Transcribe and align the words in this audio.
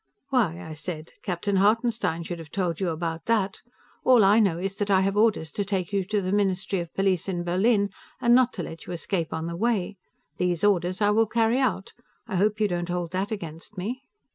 "Why," 0.29 0.59
I 0.59 0.73
said, 0.73 1.11
"Captain 1.21 1.57
Hartenstein 1.57 2.23
should 2.23 2.39
have 2.39 2.49
told 2.49 2.79
you 2.79 2.89
about 2.89 3.25
that. 3.25 3.61
All 4.03 4.23
I 4.25 4.39
know 4.39 4.57
is 4.57 4.75
that 4.77 4.89
I 4.89 5.01
have 5.01 5.15
orders 5.15 5.51
to 5.51 5.63
take 5.63 5.93
you 5.93 6.03
to 6.05 6.23
the 6.23 6.31
Ministry 6.31 6.79
of 6.79 6.91
Police, 6.95 7.29
in 7.29 7.43
Berlin, 7.43 7.91
and 8.19 8.33
not 8.33 8.51
to 8.53 8.63
let 8.63 8.87
you 8.87 8.93
escape 8.93 9.31
on 9.31 9.45
the 9.45 9.55
way. 9.55 9.97
These 10.37 10.63
orders 10.63 11.01
I 11.03 11.11
will 11.11 11.27
carry 11.27 11.59
out; 11.59 11.93
I 12.25 12.37
hope 12.37 12.59
you 12.59 12.67
don't 12.67 12.89
hold 12.89 13.11
that 13.11 13.29
against 13.29 13.77
me." 13.77 14.01